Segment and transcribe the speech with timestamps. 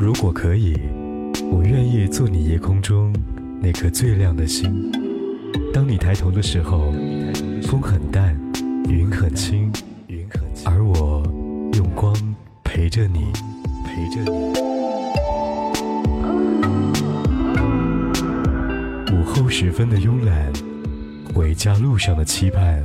[0.00, 0.74] 如果可以，
[1.52, 3.12] 我愿意做你夜空中
[3.60, 4.90] 那颗最亮的星。
[5.74, 6.90] 当你抬头的时候，
[7.64, 8.34] 风很淡，
[8.88, 9.70] 云很轻，
[10.64, 11.22] 而我
[11.74, 12.16] 用光
[12.64, 13.26] 陪着你，
[13.84, 14.38] 陪着你。
[19.14, 20.50] 午后时分的慵懒，
[21.34, 22.82] 回家路上的期盼，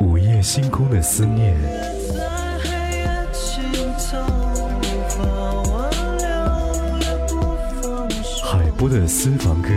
[0.00, 1.54] 午夜星空的思念。
[8.78, 9.70] 播的私房歌，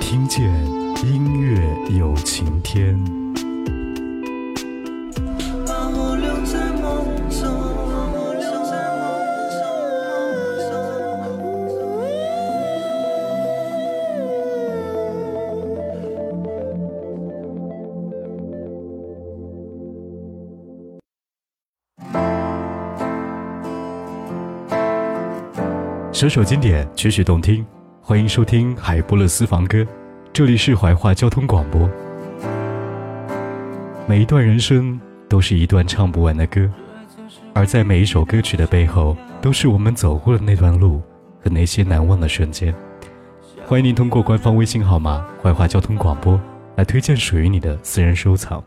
[0.00, 0.42] 听见
[1.06, 1.64] 音乐
[1.96, 2.98] 有晴天。
[26.12, 27.64] 首首经典，曲曲动听，
[28.06, 29.82] 欢迎收听海波勒私房歌，
[30.30, 31.88] 这里是怀化交通广播。
[34.06, 36.70] 每一段人生都是一段唱不完的歌，
[37.54, 41.00] 而在每一首歌曲的背后，都是我们走过的那段路
[41.42, 42.74] 和那些难忘的瞬间。
[43.64, 46.38] 欢迎您通过官方微信号码“怀化交通广播”
[46.76, 48.62] 来推荐属于你的私人收藏。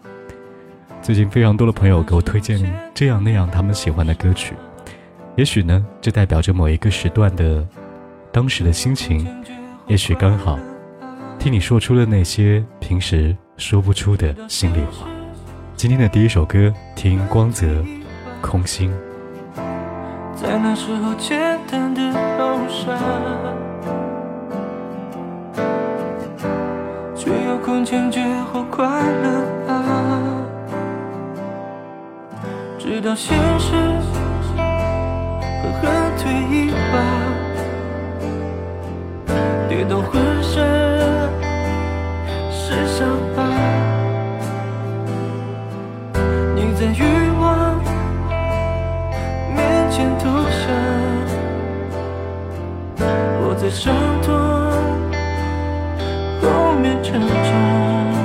[0.99, 2.59] 最近非常多的朋友给我推荐
[2.91, 4.55] 这样那样他们喜欢的歌曲。
[5.35, 7.63] 也许呢，这代表着某一个时段的
[8.31, 9.27] 当时的心情。
[9.87, 10.59] 也许刚好
[11.39, 15.07] 听你说出了那些平时说不出的心里话。
[15.75, 17.65] 今天的第一首歌，听光泽，
[18.41, 18.91] 《空心》。
[20.35, 22.97] 在那时候简单的好傻，
[27.15, 30.43] 却有空前绝后快乐啊！
[32.77, 33.73] 直到现实。
[35.79, 36.95] 喝退一把，
[39.77, 40.65] 跌到浑身
[42.51, 43.43] 是伤疤。
[46.55, 47.79] 你在欲望
[49.55, 50.65] 面前投降，
[53.39, 53.93] 我在伤
[54.23, 54.33] 痛
[56.41, 58.16] 后面成长。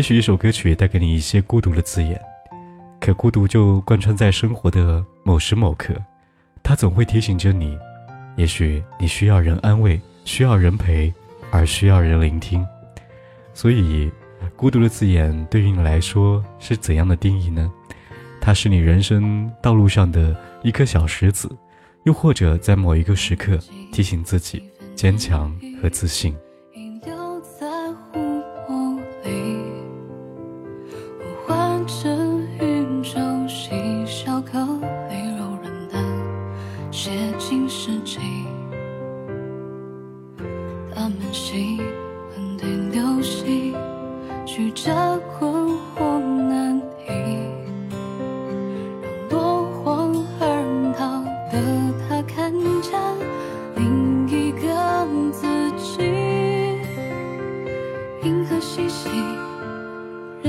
[0.00, 2.18] 也许一首歌曲带给你一些孤独的字眼，
[2.98, 5.94] 可孤独就贯穿在生活的某时某刻，
[6.62, 7.78] 它总会提醒着你，
[8.34, 11.12] 也许你需要人安慰，需要人陪，
[11.50, 12.66] 而需要人聆听。
[13.52, 14.10] 所以，
[14.56, 17.70] 孤独的字眼对于你来说是怎样的定义呢？
[18.40, 21.54] 它是你人生道路上的一颗小石子，
[22.04, 23.58] 又或者在某一个时刻
[23.92, 24.62] 提醒自己
[24.96, 26.34] 坚强和自信。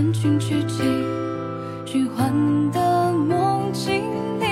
[0.01, 0.81] 人群聚集
[1.86, 2.33] 虚幻
[2.71, 4.03] 的梦境
[4.39, 4.50] 里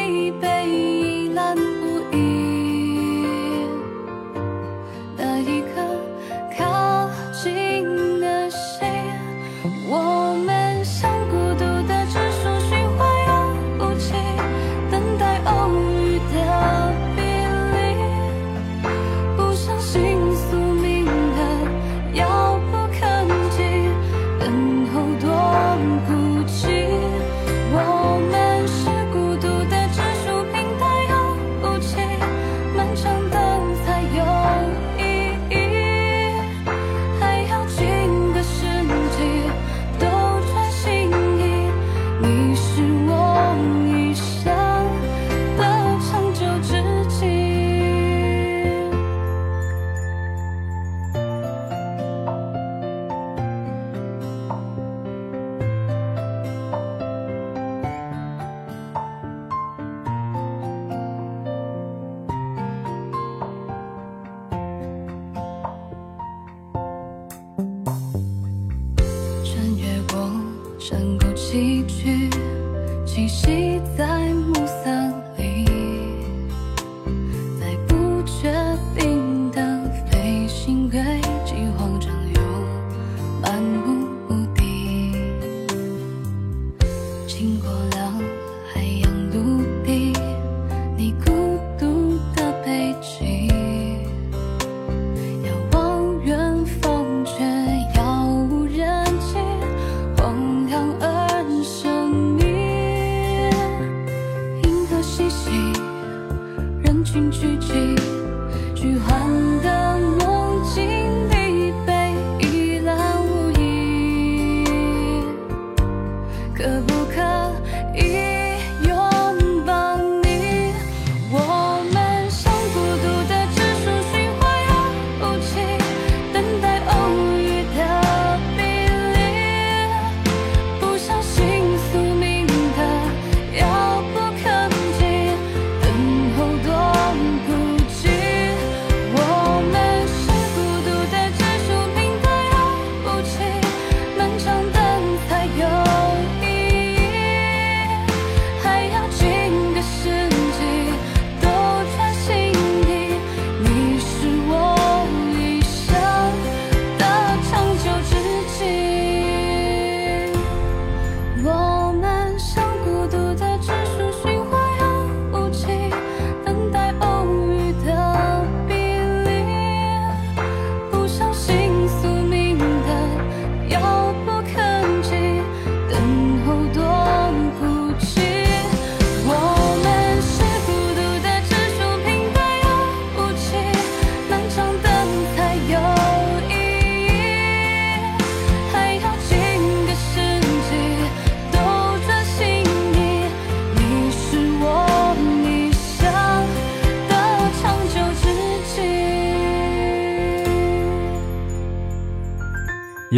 [87.29, 88.48] 经过了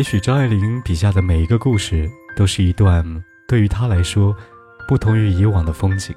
[0.02, 3.06] 也许张爱玲笔下的每一个故事，都是一段
[3.48, 4.36] 对于她来说
[4.88, 6.16] 不同于以往的风景，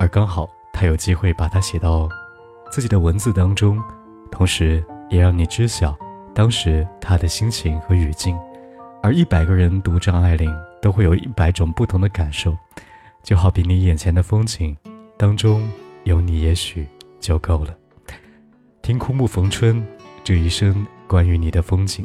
[0.00, 2.08] 而刚好她有机会把它写到
[2.72, 3.80] 自己的文字当中，
[4.32, 5.96] 同时也让你知晓
[6.34, 8.36] 当时她的心情和语境。
[9.00, 10.52] 而一百个人读张爱玲，
[10.82, 12.58] 都会有一百种不同的感受，
[13.22, 14.76] 就好比你眼前的风景
[15.16, 15.70] 当中
[16.02, 16.84] 有你，也许
[17.20, 17.72] 就够了。
[18.82, 19.86] 听枯木逢春，
[20.24, 22.04] 这一生关于你的风景。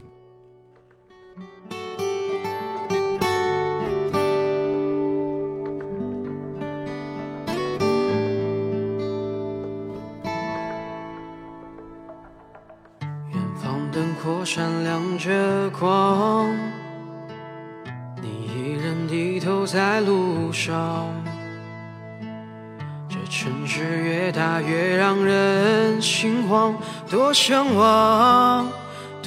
[27.50, 28.68] 向往，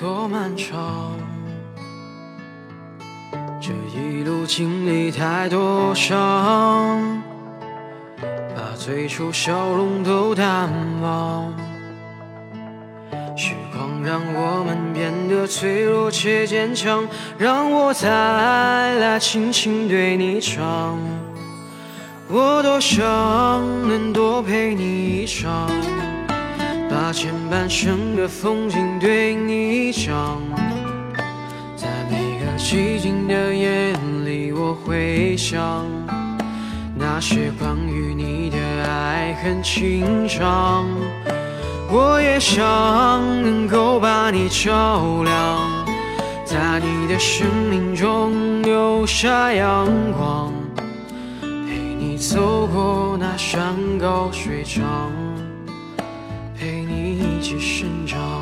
[0.00, 1.10] 多漫长。
[3.60, 7.20] 这一路经历太多伤，
[8.54, 10.70] 把最初笑容都淡
[11.02, 11.52] 忘。
[13.36, 17.04] 时光让我们变得脆弱且坚强，
[17.36, 18.08] 让我再
[18.98, 20.96] 来轻轻对你唱。
[22.28, 23.02] 我多想
[23.88, 25.68] 能多陪你一场，
[26.92, 30.38] 把前半生的风景对你讲。
[31.74, 33.94] 在每个寂静的夜
[34.26, 35.86] 里，我会想
[36.94, 40.84] 那些关于你的爱恨情长。
[41.90, 42.62] 我也想
[43.42, 45.86] 能够把你照亮，
[46.44, 50.52] 在你的生命中留下阳光，
[51.40, 51.48] 陪
[51.98, 55.10] 你走过那山高水长，
[57.42, 58.41] 去寻找。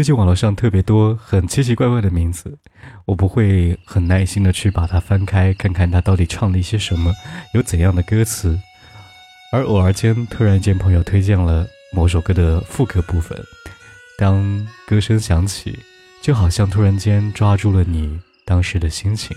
[0.00, 2.58] 最近网络上特别多很奇奇怪怪的名字，
[3.04, 7.12] 我不会很耐心的去把它翻开，看看它到底唱了一些什么，
[7.52, 8.58] 有怎样的歌词。
[9.52, 13.38] 而偶尔间，突然间朋友推荐了某首歌的副歌部分，
[14.16, 15.78] 当歌声响起，
[16.22, 19.36] 就好像突然间抓住了你当时的心情。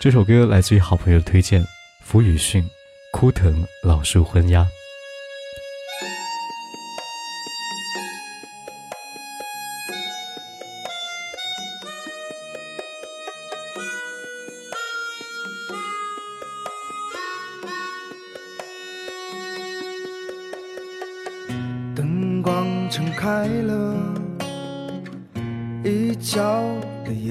[0.00, 1.64] 这首歌来自于好朋友推荐，
[2.02, 2.64] 符宇迅，
[3.12, 4.62] 《枯藤老树昏鸦》。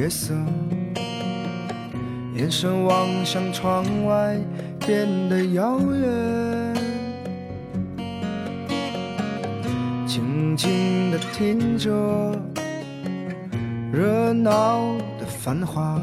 [0.07, 0.33] 夜色，
[2.33, 4.37] 眼神望向窗外，
[4.79, 6.73] 变得遥远。
[10.07, 11.91] 静静地听着
[13.91, 15.99] 热闹的繁华，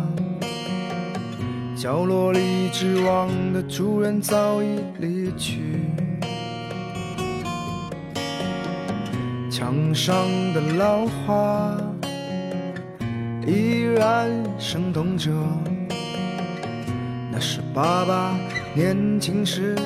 [1.74, 5.80] 角落里织网的主人早已离去。
[9.50, 10.14] 墙上
[10.52, 11.74] 的老花
[13.46, 15.30] 依然生动着，
[17.30, 18.34] 那是爸爸
[18.74, 19.76] 年轻时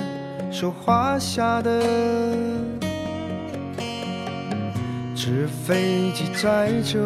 [0.51, 1.83] 手画下的。
[5.15, 7.01] 纸飞机载着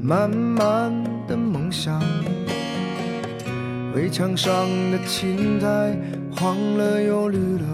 [0.00, 0.90] 满满
[1.28, 2.02] 的梦想，
[3.94, 5.94] 围墙上的青苔
[6.34, 7.66] 黄了又绿了。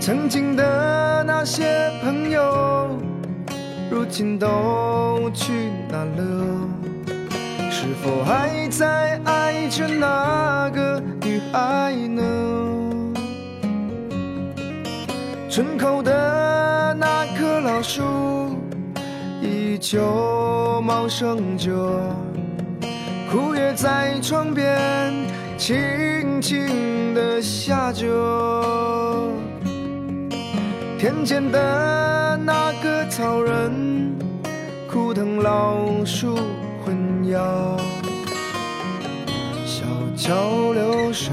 [0.00, 2.88] 曾经的那些朋友，
[3.92, 5.52] 如今都去
[5.90, 6.24] 哪了？
[7.70, 12.22] 是否还在爱着那个女孩呢？
[15.50, 18.56] 村口的那棵老树，
[19.42, 21.70] 依旧茂盛着，
[23.30, 25.12] 枯叶在窗边
[25.58, 28.08] 轻轻地下着。
[30.98, 32.71] 田间的那
[33.22, 34.18] 草人，
[34.90, 36.36] 枯藤老树
[36.84, 37.38] 昏鸦，
[39.64, 39.84] 小
[40.16, 41.32] 桥流水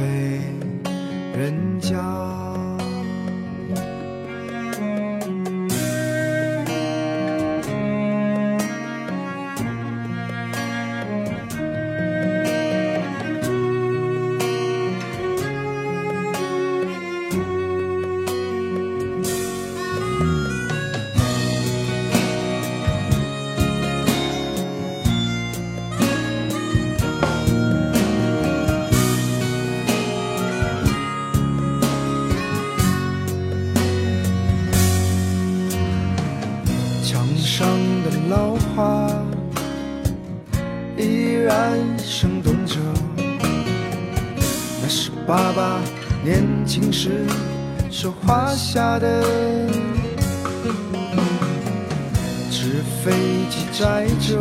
[54.30, 54.38] 着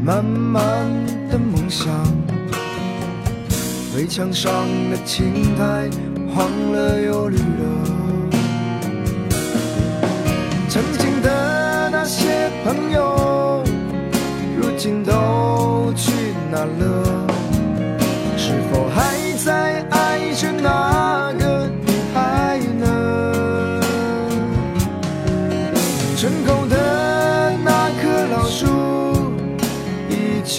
[0.00, 0.62] 满满
[1.28, 1.88] 的梦想。
[3.96, 5.90] 围墙上的青苔
[6.32, 7.42] 黄了又绿了。
[10.68, 13.64] 曾经的那些朋友，
[14.56, 16.12] 如今都去
[16.52, 17.09] 哪了？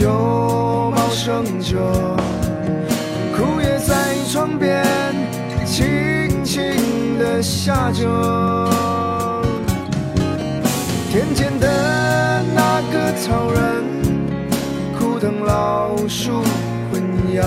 [0.01, 0.09] 秋
[0.95, 1.77] 茂盛着，
[3.37, 4.83] 枯叶在窗边
[5.63, 6.59] 轻轻
[7.19, 8.67] 地下着。
[11.11, 13.85] 田间的那个草人，
[14.97, 16.41] 枯藤老树。
[16.91, 17.03] 昏
[17.35, 17.43] 鸦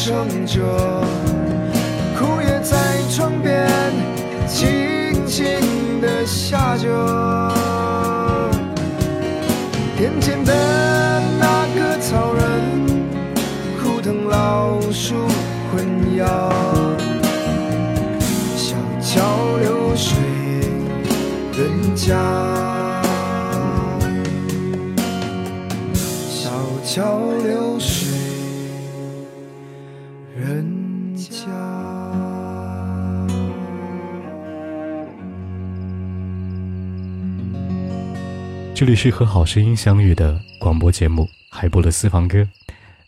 [0.00, 0.62] 茂盛着，
[2.18, 3.68] 枯叶在窗边
[4.48, 5.44] 轻轻
[6.00, 6.88] 地下着。
[9.98, 12.42] 田间的那个草人，
[13.82, 15.16] 枯藤老树
[15.70, 16.24] 昏鸦，
[18.56, 19.20] 小桥
[19.60, 20.16] 流水
[21.58, 22.16] 人家，
[38.80, 42.48] 这里是和好声音相遇的广播节目，海波的私房歌。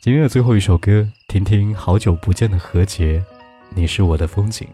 [0.01, 3.25] 今天的最后一首歌，听听好久不见的何洁，
[3.75, 4.69] 你是我的风景。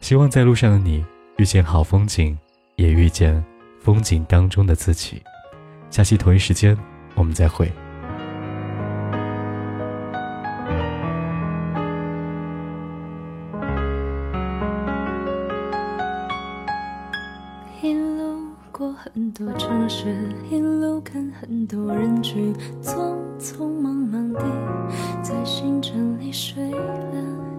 [0.00, 1.04] 希望在路上的你
[1.38, 2.38] 遇见好风景，
[2.76, 3.44] 也遇见
[3.80, 5.20] 风景当中的自己。
[5.90, 6.78] 下期同一时间，
[7.16, 7.72] 我们再会。
[17.82, 20.16] 一路过很多城市
[20.50, 24.40] 一路看很多人群匆匆忙忙地
[25.22, 27.51] 在行程里睡了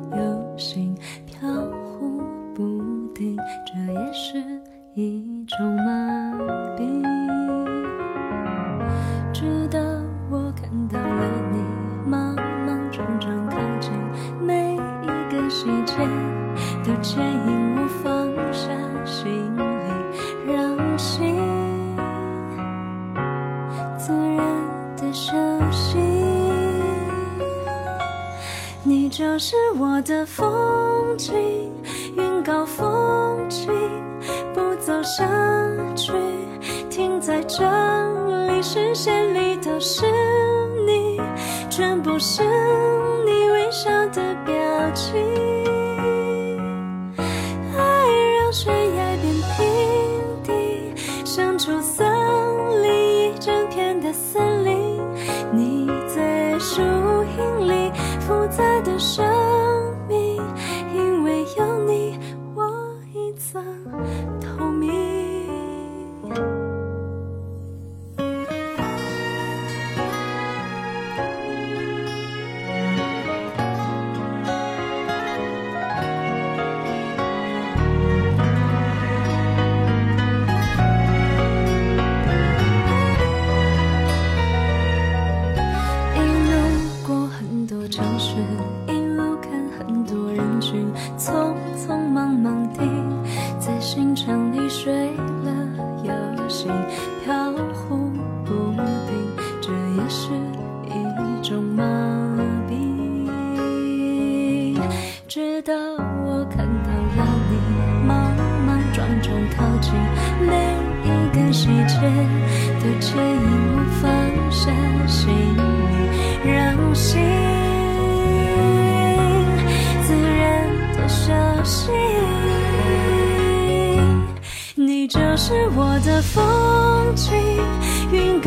[29.40, 31.34] 是我的风景，
[32.16, 33.72] 云高风轻，
[34.54, 35.28] 不走下
[35.96, 36.12] 去，
[36.90, 37.64] 停在这
[38.48, 40.06] 里，视线里都是
[40.86, 41.20] 你，
[41.70, 42.44] 全部是。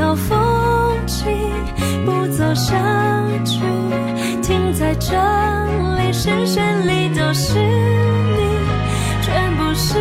[0.07, 1.27] 好风景
[2.05, 2.77] 不走下
[3.45, 3.59] 去
[4.40, 5.11] 停在这
[5.97, 8.57] 里视线里都是你
[9.21, 9.99] 全部是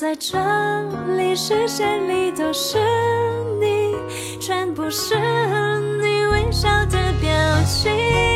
[0.00, 0.38] 在这
[1.16, 2.78] 里视线里都是
[3.58, 3.96] 你
[4.40, 7.28] 全部是你微笑的表
[7.64, 8.27] 情。